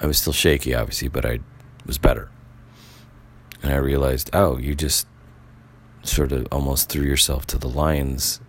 I 0.01 0.07
was 0.07 0.19
still 0.19 0.33
shaky, 0.33 0.75
obviously, 0.75 1.09
but 1.09 1.25
I 1.27 1.41
was 1.87 1.99
better. 1.99 2.31
And 3.63 3.73
I 3.73 3.77
realized, 3.77 4.31
oh, 4.33 4.57
you 4.59 4.75
just 4.75 5.07
sort 6.03 6.33
of 6.33 6.47
almost 6.53 6.89
threw 6.89 7.05
yourself 7.05 7.47
to 7.49 7.59
the 7.59 7.69
lions 7.69 8.41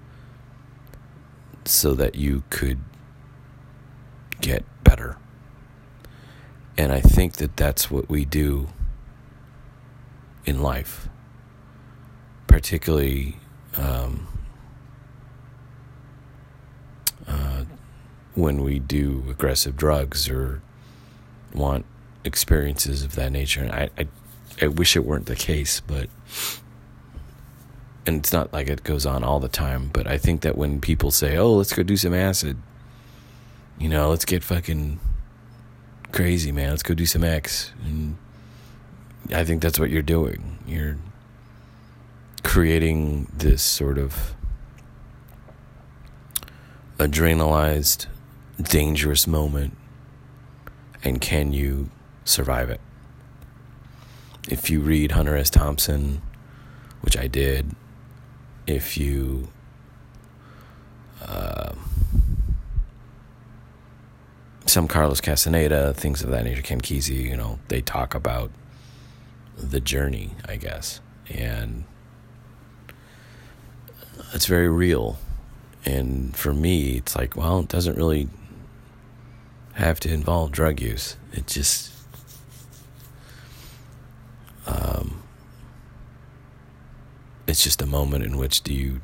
so 1.66 1.94
that 1.96 2.16
you 2.16 2.44
could 2.50 2.80
get 4.42 4.64
better. 4.84 5.18
And 6.78 6.92
I 6.92 7.02
think 7.02 7.34
that 7.38 7.58
that's 7.58 7.90
what 7.92 8.10
we 8.10 8.24
do 8.26 8.70
in 10.46 10.62
life. 10.62 11.08
particularly 12.48 13.38
um, 13.78 14.28
uh, 17.28 17.64
when 18.40 18.64
we 18.64 18.80
do 18.80 19.24
aggressive 19.30 19.76
drugs 19.76 20.30
or 20.30 20.62
want 21.54 21.86
experiences 22.24 23.04
of 23.04 23.16
that 23.16 23.32
nature. 23.32 23.62
And 23.62 23.72
I, 23.72 23.90
I, 23.98 24.08
I 24.62 24.68
wish 24.68 24.96
it 24.96 25.06
weren't 25.06 25.26
the 25.26 25.36
case, 25.36 25.80
but 25.82 26.10
and 28.06 28.18
it's 28.18 28.34
not 28.34 28.52
like 28.52 28.68
it 28.68 28.84
goes 28.84 29.06
on 29.06 29.24
all 29.24 29.40
the 29.40 29.48
time. 29.48 29.90
But 29.94 30.08
I 30.08 30.18
think 30.18 30.42
that 30.42 30.58
when 30.58 30.82
people 30.82 31.12
say, 31.12 31.38
"Oh, 31.38 31.54
let's 31.54 31.74
go 31.74 31.84
do 31.84 31.98
some 31.98 32.14
acid," 32.14 32.58
you 33.78 33.88
know, 33.90 34.10
let's 34.10 34.26
get 34.26 34.44
fucking 34.44 35.00
crazy, 36.12 36.52
man. 36.52 36.72
Let's 36.72 36.84
go 36.84 36.94
do 36.94 37.06
some 37.06 37.24
X. 37.24 37.72
And 37.84 38.18
I 39.34 39.44
think 39.44 39.62
that's 39.62 39.80
what 39.80 39.90
you're 39.90 40.02
doing. 40.02 40.58
You're 40.68 40.98
creating 42.44 43.32
this 43.34 43.62
sort 43.62 43.98
of 43.98 44.34
adrenalized, 46.98 48.08
dangerous 48.62 49.28
moment. 49.28 49.76
And 51.04 51.22
can 51.22 51.54
you 51.54 51.90
survive 52.26 52.70
it? 52.70 52.82
If 54.50 54.70
you 54.70 54.82
read 54.82 55.12
Hunter 55.12 55.38
S. 55.38 55.50
Thompson, 55.50 56.22
which 57.02 57.18
I 57.18 57.28
did, 57.28 57.76
if 58.68 58.98
you 58.98 59.50
uh, 61.22 61.74
some 64.66 64.88
Carlos 64.88 65.20
Castaneda, 65.20 65.94
things 65.94 66.24
of 66.24 66.30
that 66.30 66.46
nature, 66.46 66.62
Ken 66.62 66.80
Kesey, 66.80 67.24
you 67.24 67.36
know, 67.36 67.60
they 67.70 67.82
talk 67.82 68.14
about 68.14 68.52
the 69.58 69.80
journey, 69.80 70.36
I 70.48 70.58
guess. 70.58 71.02
And 71.30 71.86
it's 74.34 74.46
very 74.46 74.70
real. 74.70 75.18
And 75.86 76.36
for 76.36 76.54
me, 76.54 76.98
it's 76.98 77.16
like, 77.16 77.36
well, 77.36 77.62
it 77.62 77.68
doesn't 77.68 77.98
really 77.98 78.30
have 79.80 80.00
to 80.02 80.14
involve 80.14 80.52
drug 80.52 80.82
use. 80.82 81.16
It 81.32 81.48
just, 81.48 81.92
um, 84.68 85.22
it's 87.48 87.64
just 87.64 87.82
a 87.82 87.86
moment 87.86 88.24
in 88.24 88.38
which 88.38 88.62
do 88.62 88.74
you 88.74 89.02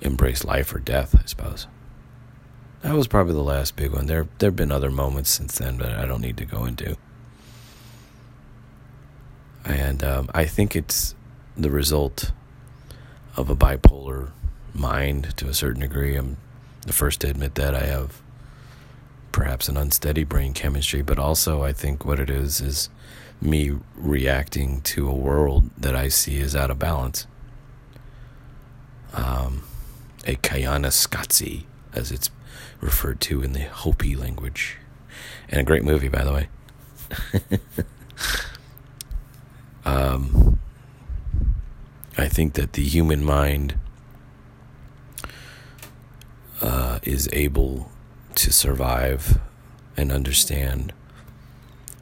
embrace 0.00 0.44
life 0.44 0.74
or 0.74 0.78
death, 0.78 1.14
I 1.14 1.26
suppose. 1.26 1.66
That 2.82 2.94
was 2.94 3.08
probably 3.08 3.34
the 3.34 3.42
last 3.42 3.76
big 3.76 3.92
one. 3.92 4.06
There 4.06 4.28
there 4.38 4.48
have 4.48 4.56
been 4.56 4.70
other 4.70 4.90
moments 4.90 5.30
since 5.30 5.58
then, 5.58 5.76
but 5.76 5.90
I 5.90 6.06
don't 6.06 6.20
need 6.20 6.36
to 6.36 6.44
go 6.44 6.64
into. 6.64 6.96
And 9.64 10.04
um, 10.04 10.30
I 10.32 10.44
think 10.44 10.76
it's 10.76 11.14
the 11.56 11.70
result 11.70 12.32
of 13.36 13.50
a 13.50 13.56
bipolar 13.56 14.30
mind 14.72 15.36
to 15.38 15.48
a 15.48 15.54
certain 15.54 15.80
degree. 15.80 16.14
I'm 16.14 16.36
the 16.82 16.92
first 16.92 17.20
to 17.22 17.28
admit 17.28 17.56
that 17.56 17.74
I 17.74 17.86
have 17.86 18.22
perhaps 19.36 19.68
an 19.68 19.76
unsteady 19.76 20.24
brain 20.24 20.54
chemistry, 20.54 21.02
but 21.02 21.18
also 21.18 21.62
I 21.62 21.74
think 21.74 22.06
what 22.06 22.18
it 22.18 22.30
is 22.30 22.58
is 22.62 22.88
me 23.38 23.76
reacting 23.94 24.80
to 24.80 25.06
a 25.06 25.14
world 25.14 25.68
that 25.76 25.94
I 25.94 26.08
see 26.08 26.38
is 26.38 26.56
out 26.56 26.70
of 26.70 26.78
balance. 26.78 27.26
Um, 29.12 29.64
a 30.26 30.36
Koyaanisqatsi, 30.36 31.64
as 31.92 32.10
it's 32.10 32.30
referred 32.80 33.20
to 33.20 33.42
in 33.42 33.52
the 33.52 33.64
Hopi 33.64 34.16
language. 34.16 34.78
And 35.50 35.60
a 35.60 35.64
great 35.64 35.84
movie, 35.84 36.08
by 36.08 36.24
the 36.24 36.32
way. 36.32 36.48
um, 39.84 40.58
I 42.16 42.26
think 42.26 42.54
that 42.54 42.72
the 42.72 42.84
human 42.84 43.22
mind 43.22 43.74
uh, 46.62 47.00
is 47.02 47.28
able 47.34 47.90
to 48.36 48.52
survive 48.52 49.40
and 49.96 50.12
understand, 50.12 50.92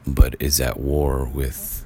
but 0.05 0.35
is 0.39 0.59
at 0.59 0.79
war 0.79 1.25
with 1.25 1.85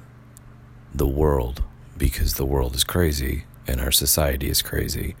the 0.94 1.06
world 1.06 1.62
because 1.96 2.34
the 2.34 2.44
world 2.44 2.74
is 2.74 2.84
crazy 2.84 3.44
and 3.66 3.80
our 3.80 3.92
society 3.92 4.48
is 4.48 4.60
crazy. 4.62 5.14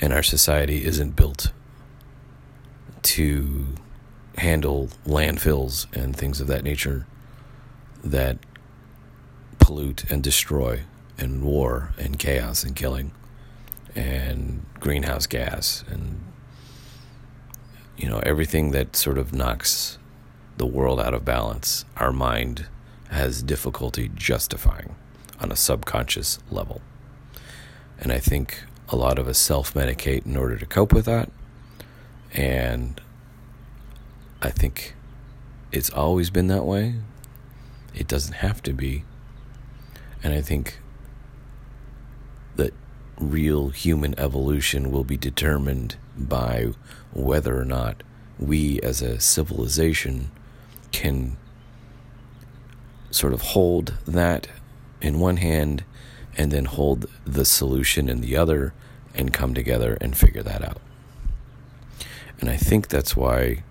And 0.00 0.12
our 0.12 0.22
society 0.22 0.84
isn't 0.84 1.16
built 1.16 1.52
to 3.02 3.66
handle 4.38 4.88
landfills 5.06 5.86
and 5.94 6.14
things 6.14 6.40
of 6.40 6.46
that 6.48 6.64
nature 6.64 7.06
that 8.04 8.38
pollute 9.58 10.04
and 10.10 10.22
destroy 10.22 10.82
and 11.18 11.42
war 11.42 11.94
and 11.98 12.18
chaos 12.18 12.62
and 12.62 12.76
killing 12.76 13.12
and 13.94 14.64
greenhouse 14.80 15.26
gas 15.26 15.82
and 15.88 16.20
you 17.96 18.08
know 18.08 18.20
everything 18.20 18.70
that 18.70 18.96
sort 18.96 19.18
of 19.18 19.32
knocks 19.32 19.98
the 20.56 20.66
world 20.66 21.00
out 21.00 21.14
of 21.14 21.24
balance 21.24 21.84
our 21.96 22.12
mind 22.12 22.66
has 23.10 23.42
difficulty 23.42 24.10
justifying 24.14 24.94
on 25.40 25.52
a 25.52 25.56
subconscious 25.56 26.38
level 26.50 26.80
and 27.98 28.12
i 28.12 28.18
think 28.18 28.64
a 28.88 28.96
lot 28.96 29.18
of 29.18 29.26
us 29.28 29.38
self-medicate 29.38 30.24
in 30.26 30.36
order 30.36 30.56
to 30.56 30.66
cope 30.66 30.92
with 30.92 31.04
that 31.04 31.30
and 32.32 33.00
I 34.42 34.50
think 34.50 34.94
it's 35.72 35.90
always 35.90 36.30
been 36.30 36.48
that 36.48 36.64
way. 36.64 36.96
It 37.94 38.06
doesn't 38.06 38.34
have 38.34 38.62
to 38.64 38.72
be. 38.72 39.04
And 40.22 40.34
I 40.34 40.42
think 40.42 40.80
that 42.56 42.74
real 43.18 43.70
human 43.70 44.18
evolution 44.18 44.90
will 44.90 45.04
be 45.04 45.16
determined 45.16 45.96
by 46.16 46.72
whether 47.12 47.58
or 47.58 47.64
not 47.64 48.02
we 48.38 48.80
as 48.80 49.02
a 49.02 49.20
civilization 49.20 50.30
can 50.92 51.36
sort 53.10 53.32
of 53.32 53.40
hold 53.42 53.94
that 54.06 54.48
in 55.00 55.18
one 55.18 55.38
hand 55.38 55.84
and 56.36 56.50
then 56.50 56.66
hold 56.66 57.06
the 57.24 57.44
solution 57.44 58.08
in 58.08 58.20
the 58.20 58.36
other 58.36 58.74
and 59.14 59.32
come 59.32 59.54
together 59.54 59.96
and 60.00 60.16
figure 60.16 60.42
that 60.42 60.62
out. 60.62 60.80
And 62.40 62.50
I 62.50 62.56
think 62.56 62.88
that's 62.88 63.16
why 63.16 63.62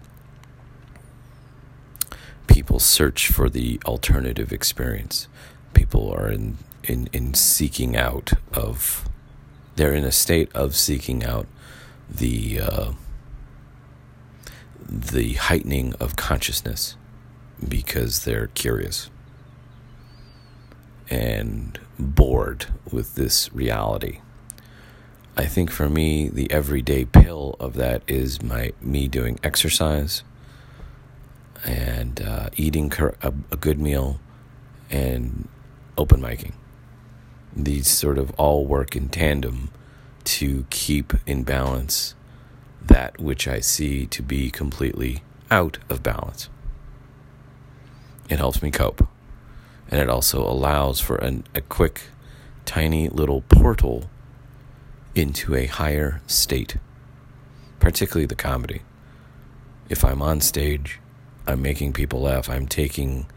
people 2.47 2.79
search 2.79 3.27
for 3.27 3.49
the 3.49 3.79
alternative 3.85 4.51
experience. 4.51 5.27
People 5.73 6.11
are 6.11 6.31
in, 6.31 6.57
in, 6.83 7.07
in 7.13 7.33
seeking 7.35 7.95
out 7.95 8.33
of, 8.53 9.07
they're 9.75 9.93
in 9.93 10.05
a 10.05 10.11
state 10.11 10.51
of 10.55 10.75
seeking 10.75 11.23
out 11.23 11.47
the, 12.09 12.59
uh, 12.59 12.91
the 14.87 15.33
heightening 15.33 15.93
of 15.95 16.15
consciousness 16.15 16.95
because 17.67 18.25
they're 18.25 18.47
curious 18.47 19.09
and 21.09 21.79
bored 21.97 22.67
with 22.91 23.15
this 23.15 23.53
reality. 23.53 24.19
I 25.37 25.45
think 25.45 25.69
for 25.69 25.89
me, 25.89 26.29
the 26.29 26.49
everyday 26.49 27.05
pill 27.05 27.57
of 27.59 27.73
that 27.75 28.03
is 28.07 28.41
my 28.41 28.71
me 28.81 29.07
doing 29.07 29.39
exercise 29.43 30.23
and 31.65 32.21
uh, 32.21 32.49
eating 32.55 32.91
a, 33.21 33.33
a 33.51 33.57
good 33.57 33.79
meal 33.79 34.19
and 34.89 35.47
open 35.97 36.21
miking. 36.21 36.53
These 37.55 37.89
sort 37.89 38.17
of 38.17 38.31
all 38.31 38.65
work 38.65 38.95
in 38.95 39.09
tandem 39.09 39.71
to 40.25 40.65
keep 40.69 41.13
in 41.25 41.43
balance 41.43 42.15
that 42.81 43.19
which 43.19 43.47
I 43.47 43.59
see 43.59 44.05
to 44.07 44.21
be 44.21 44.51
completely 44.51 45.23
out 45.49 45.77
of 45.89 46.03
balance. 46.03 46.49
It 48.29 48.37
helps 48.37 48.61
me 48.61 48.71
cope. 48.71 49.07
And 49.89 50.01
it 50.01 50.09
also 50.09 50.41
allows 50.41 50.99
for 50.99 51.15
an, 51.17 51.43
a 51.53 51.61
quick, 51.61 52.01
tiny 52.65 53.07
little 53.07 53.41
portal 53.41 54.09
into 55.13 55.55
a 55.55 55.67
higher 55.67 56.21
state, 56.27 56.77
particularly 57.79 58.25
the 58.25 58.35
comedy. 58.35 58.81
If 59.87 60.03
I'm 60.03 60.21
on 60.21 60.41
stage, 60.41 60.99
I'm 61.47 61.61
making 61.61 61.93
people 61.93 62.21
laugh. 62.21 62.49
I'm 62.49 62.67
taking 62.67 63.27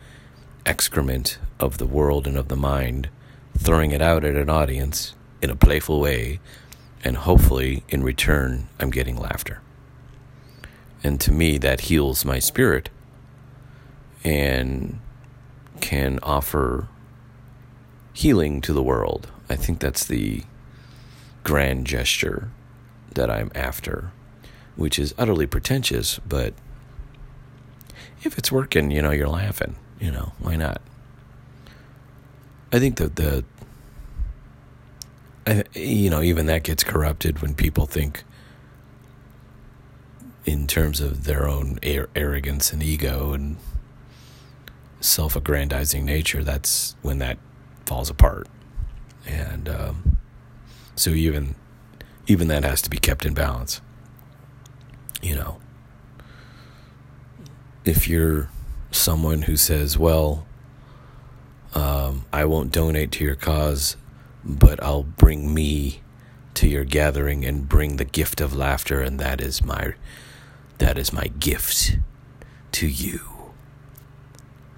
excrement 0.64 1.38
of 1.60 1.78
the 1.78 1.86
world 1.86 2.26
and 2.26 2.36
of 2.36 2.48
the 2.48 2.56
mind, 2.56 3.10
throwing 3.56 3.90
it 3.90 4.00
out 4.00 4.24
at 4.24 4.36
an 4.36 4.48
audience 4.48 5.14
in 5.42 5.50
a 5.50 5.56
playful 5.56 6.00
way, 6.00 6.40
and 7.04 7.16
hopefully 7.18 7.84
in 7.88 8.02
return, 8.02 8.68
I'm 8.78 8.90
getting 8.90 9.16
laughter. 9.16 9.60
And 11.02 11.20
to 11.20 11.32
me, 11.32 11.58
that 11.58 11.82
heals 11.82 12.24
my 12.24 12.38
spirit 12.38 12.90
and 14.24 14.98
can 15.80 16.18
offer 16.22 16.88
healing 18.12 18.60
to 18.62 18.72
the 18.72 18.82
world. 18.82 19.28
I 19.48 19.56
think 19.56 19.78
that's 19.78 20.04
the 20.04 20.42
grand 21.44 21.86
gesture 21.86 22.50
that 23.14 23.30
I'm 23.30 23.50
after, 23.54 24.10
which 24.76 24.98
is 24.98 25.14
utterly 25.16 25.46
pretentious, 25.46 26.18
but 26.28 26.52
if 28.22 28.36
it's 28.36 28.50
working, 28.50 28.90
you 28.90 29.00
know, 29.00 29.12
you're 29.12 29.28
laughing, 29.28 29.76
you 30.00 30.10
know, 30.10 30.32
why 30.40 30.56
not? 30.56 30.82
I 32.72 32.78
think 32.78 32.96
that 32.96 33.16
the 33.16 33.44
You 35.74 36.10
know, 36.10 36.20
even 36.20 36.46
that 36.46 36.62
gets 36.62 36.84
corrupted 36.84 37.40
when 37.40 37.54
people 37.54 37.86
think 37.86 38.24
in 40.44 40.66
terms 40.66 41.00
of 41.00 41.24
their 41.24 41.48
own 41.48 41.78
arrogance 41.82 42.72
and 42.72 42.82
ego 42.82 43.32
and 43.32 43.56
self-aggrandizing 45.00 46.04
nature. 46.04 46.44
That's 46.44 46.96
when 47.02 47.18
that 47.18 47.38
falls 47.86 48.10
apart, 48.10 48.46
and 49.26 49.68
um, 49.68 50.18
so 50.96 51.10
even 51.10 51.54
even 52.26 52.48
that 52.48 52.64
has 52.64 52.82
to 52.82 52.90
be 52.90 52.98
kept 52.98 53.24
in 53.24 53.32
balance. 53.32 53.80
You 55.22 55.36
know, 55.36 55.60
if 57.86 58.06
you're 58.06 58.50
someone 58.90 59.42
who 59.42 59.56
says, 59.56 59.96
"Well," 59.96 60.46
um, 61.74 62.26
I 62.34 62.44
won't 62.44 62.70
donate 62.70 63.12
to 63.12 63.24
your 63.24 63.36
cause 63.36 63.96
but 64.44 64.82
I'll 64.82 65.02
bring 65.02 65.52
me 65.52 66.02
to 66.54 66.68
your 66.68 66.84
gathering 66.84 67.44
and 67.44 67.68
bring 67.68 67.96
the 67.96 68.04
gift 68.04 68.40
of 68.40 68.54
laughter 68.54 69.00
and 69.00 69.20
that 69.20 69.40
is 69.40 69.64
my 69.64 69.94
that 70.78 70.98
is 70.98 71.12
my 71.12 71.26
gift 71.38 71.98
to 72.72 72.88
you. 72.88 73.20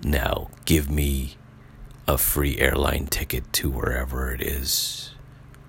Now 0.03 0.51
give 0.64 0.90
me 0.90 1.37
a 2.09 2.18
free 2.18 2.59
airline 2.59 3.07
ticket 3.07 3.53
to 3.55 3.70
wherever 3.70 4.33
it 4.33 4.40
is 4.42 5.14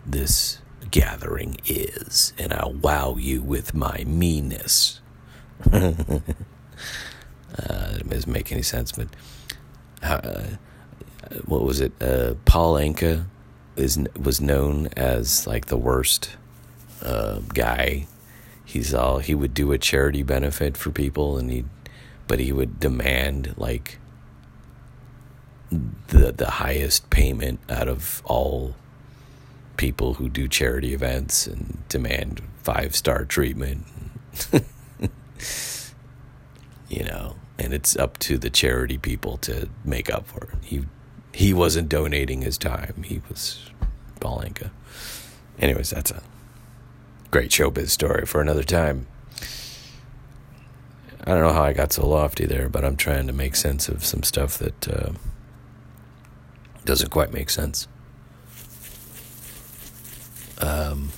this 0.06 0.60
gathering 0.90 1.58
is 1.66 2.34
and 2.38 2.52
I'll 2.52 2.74
wow 2.74 3.16
you 3.18 3.42
with 3.42 3.74
my 3.74 4.04
meanness. 4.06 5.00
uh, 5.72 6.20
it 7.56 8.10
doesn't 8.10 8.32
make 8.32 8.52
any 8.52 8.64
sense, 8.64 8.92
but 8.92 9.08
uh, 10.02 10.42
what 11.46 11.62
was 11.64 11.80
it? 11.80 11.94
Uh, 12.02 12.34
Paul 12.46 12.74
Anka 12.76 13.26
is 13.76 14.00
was 14.20 14.42
known 14.42 14.88
as 14.98 15.48
like 15.48 15.68
the 15.68 15.78
worst 15.78 16.32
uh, 17.02 17.40
guy. 17.54 18.08
He's 18.66 18.94
all 18.94 19.20
he 19.20 19.36
would 19.36 19.54
do 19.54 19.72
a 19.72 19.78
charity 19.78 20.24
benefit 20.24 20.78
for 20.78 20.92
people, 20.92 21.38
and 21.38 21.52
he, 21.52 21.66
but 22.28 22.40
he 22.40 22.52
would 22.52 22.80
demand 22.80 23.54
like 23.58 23.98
the 26.08 26.32
the 26.32 26.50
highest 26.52 27.10
payment 27.10 27.60
out 27.70 27.88
of 27.88 28.22
all 28.26 28.76
people 29.78 30.16
who 30.16 30.30
do 30.30 30.48
charity 30.48 30.94
events 30.94 31.48
and 31.48 31.84
demand 31.90 32.42
five 32.62 32.96
star 32.96 33.26
treatment. 33.26 33.86
you 36.90 37.04
know, 37.04 37.36
and 37.58 37.74
it's 37.74 37.96
up 37.96 38.18
to 38.20 38.38
the 38.38 38.50
charity 38.50 38.98
people 38.98 39.38
to 39.38 39.70
make 39.84 40.14
up 40.14 40.28
for 40.28 40.44
it. 40.44 40.64
He 40.64 40.86
he 41.34 41.54
wasn't 41.54 41.90
donating 41.90 42.42
his 42.42 42.58
time. 42.58 43.04
He 43.06 43.22
was 43.30 43.70
Paul 44.20 44.44
Anyways, 45.60 45.90
that's 45.90 46.12
a 46.12 46.24
great 47.30 47.52
showbiz 47.52 47.90
story 47.90 48.26
for 48.26 48.42
another 48.42 48.64
time. 48.64 49.08
I 51.24 51.32
don't 51.32 51.42
know 51.42 51.54
how 51.54 51.64
I 51.64 51.74
got 51.74 51.94
so 51.94 52.08
lofty 52.08 52.46
there, 52.46 52.68
but 52.68 52.84
I'm 52.84 52.98
trying 52.98 53.28
to 53.28 53.34
make 53.34 53.56
sense 53.56 53.88
of 53.88 54.04
some 54.04 54.24
stuff 54.24 54.58
that 54.58 54.88
uh, 54.88 55.12
doesn't 56.84 57.12
quite 57.12 57.32
make 57.32 57.50
sense. 57.50 57.88
Um, 60.58 61.10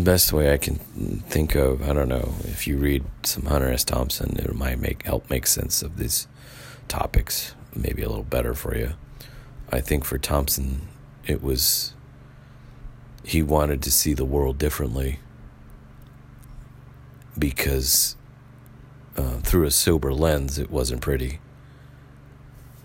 best 0.00 0.32
way 0.32 0.52
I 0.52 0.56
can 0.56 0.76
think 1.28 1.54
of, 1.54 1.88
I 1.88 1.92
don't 1.92 2.08
know, 2.08 2.34
if 2.44 2.66
you 2.66 2.76
read 2.76 3.04
some 3.22 3.46
Hunter 3.46 3.70
S. 3.70 3.84
Thompson, 3.84 4.36
it 4.38 4.54
might 4.54 4.80
make 4.80 5.04
help 5.04 5.30
make 5.30 5.46
sense 5.46 5.82
of 5.82 5.98
these 5.98 6.26
topics 6.88 7.54
maybe 7.74 8.02
a 8.02 8.08
little 8.08 8.24
better 8.24 8.54
for 8.54 8.76
you. 8.76 8.92
I 9.70 9.80
think 9.80 10.04
for 10.04 10.18
Thompson, 10.18 10.88
it 11.26 11.42
was 11.42 11.94
he 13.24 13.42
wanted 13.42 13.82
to 13.82 13.90
see 13.90 14.12
the 14.12 14.24
world 14.24 14.58
differently 14.58 15.18
because 17.38 18.16
uh, 19.16 19.38
through 19.38 19.64
a 19.64 19.70
sober 19.70 20.12
lens, 20.12 20.58
it 20.58 20.70
wasn't 20.70 21.00
pretty. 21.00 21.40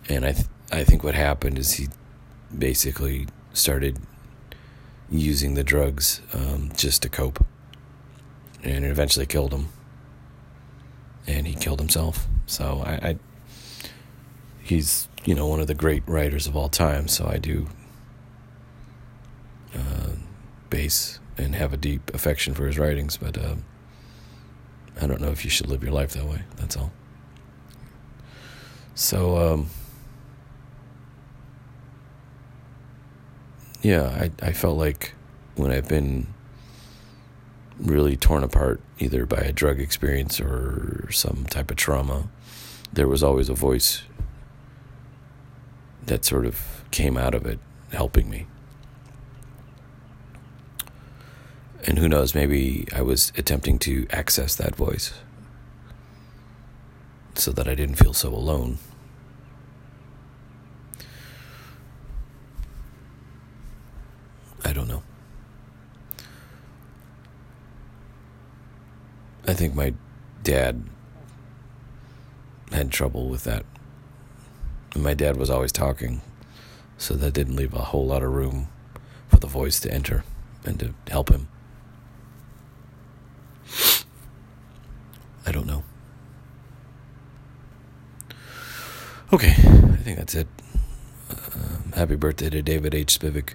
And 0.08 0.26
I, 0.26 0.32
th- 0.32 0.48
I 0.72 0.84
think 0.84 1.04
what 1.04 1.16
happened 1.16 1.60
is 1.60 1.74
he 1.74 1.88
basically 2.58 3.28
started 3.54 4.00
using 5.12 5.54
the 5.56 5.64
drugs 5.64 6.22
um, 6.34 6.72
just 6.76 7.02
to 7.02 7.10
cope, 7.10 7.44
and 8.64 8.86
it 8.86 8.90
eventually 8.90 9.26
killed 9.26 9.54
him. 9.54 9.70
And 11.28 11.46
he 11.48 11.54
killed 11.54 11.80
himself. 11.80 12.28
So 12.46 12.84
I, 12.86 12.92
I 13.10 13.18
he's 14.62 15.08
you 15.26 15.36
know 15.36 15.48
one 15.48 15.60
of 15.60 15.68
the 15.68 15.76
great 15.76 16.04
writers 16.08 16.48
of 16.48 16.56
all 16.56 16.70
time. 16.70 17.08
So 17.08 17.28
I 17.28 17.38
do 17.38 17.68
uh, 19.76 20.12
base 20.70 21.20
and 21.38 21.56
have 21.56 21.74
a 21.74 21.78
deep 21.78 22.14
affection 22.14 22.54
for 22.54 22.68
his 22.68 22.78
writings, 22.78 23.18
but 23.18 23.38
uh, 23.38 23.56
I 25.02 25.08
don't 25.08 25.22
know 25.22 25.30
if 25.30 25.44
you 25.44 25.50
should 25.50 25.68
live 25.68 25.84
your 25.84 25.94
life 25.94 26.14
that 26.14 26.26
way. 26.26 26.44
That's 26.58 26.76
all. 26.76 26.92
So 28.96 29.38
um, 29.38 29.70
yeah, 33.82 34.04
I 34.04 34.32
I 34.48 34.52
felt 34.54 34.78
like 34.78 35.14
when 35.56 35.72
I've 35.72 35.88
been 35.88 36.28
really 37.80 38.18
torn 38.18 38.44
apart 38.44 38.82
either 39.00 39.26
by 39.26 39.38
a 39.38 39.54
drug 39.54 39.80
experience 39.80 40.40
or 40.40 41.10
some 41.12 41.46
type 41.50 41.72
of 41.72 41.78
trauma, 41.78 42.28
there 42.92 43.08
was 43.08 43.24
always 43.24 43.50
a 43.50 43.54
voice 43.54 44.04
that 46.06 46.26
sort 46.26 46.46
of 46.46 46.84
came 46.92 47.18
out 47.18 47.34
of 47.34 47.46
it 47.46 47.60
helping 47.92 48.30
me. 48.30 48.48
And 51.86 51.98
who 51.98 52.10
knows, 52.10 52.36
maybe 52.36 52.88
I 52.94 53.02
was 53.02 53.32
attempting 53.38 53.80
to 53.80 54.06
access 54.10 54.56
that 54.56 54.76
voice 54.76 55.14
so 57.36 57.52
that 57.52 57.68
I 57.68 57.76
didn't 57.76 57.96
feel 57.96 58.14
so 58.14 58.34
alone. 58.34 58.80
I 64.66 64.74
don't 64.74 64.88
know. 64.88 65.04
I 69.48 69.49
think 69.60 69.76
my 69.76 69.94
dad 70.42 70.84
had 72.72 72.92
trouble 72.92 73.28
with 73.30 73.44
that 73.44 73.66
my 74.96 75.14
dad 75.14 75.38
was 75.38 75.50
always 75.50 75.72
talking, 75.72 76.22
so 76.98 77.14
that 77.14 77.34
didn't 77.34 77.56
leave 77.56 77.74
a 77.74 77.80
whole 77.80 78.06
lot 78.06 78.24
of 78.24 78.34
room 78.34 78.70
for 79.28 79.38
the 79.38 79.48
voice 79.48 79.80
to 79.82 79.92
enter 79.92 80.24
and 80.66 80.80
to 80.80 80.94
help 81.10 81.30
him. 81.30 81.48
I 85.46 85.52
don't 85.52 85.68
know. 85.68 85.84
Okay, 89.32 89.52
I 89.52 89.98
think 89.98 90.18
that's 90.18 90.36
it. 90.36 90.48
Uh, 91.30 91.96
happy 91.96 92.16
birthday 92.16 92.50
to 92.50 92.62
David 92.62 92.96
H. 92.96 93.20
Spivak. 93.20 93.54